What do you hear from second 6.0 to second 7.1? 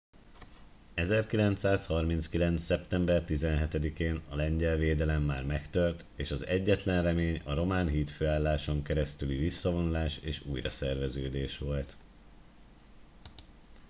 és az egyetlen